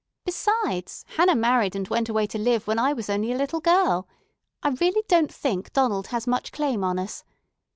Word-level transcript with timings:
Besides, 0.25 1.05
Hannah 1.15 1.35
married 1.35 1.75
and 1.75 1.87
went 1.87 2.09
away 2.09 2.25
to 2.25 2.39
live 2.39 2.65
when 2.65 2.79
I 2.79 2.91
was 2.91 3.07
only 3.07 3.31
a 3.31 3.37
little 3.37 3.59
girl. 3.59 4.07
I 4.63 4.69
really 4.69 5.03
don't 5.07 5.31
think 5.31 5.71
Donald 5.73 6.07
has 6.07 6.25
much 6.25 6.51
claim 6.51 6.83
on 6.83 6.97
us. 6.97 7.23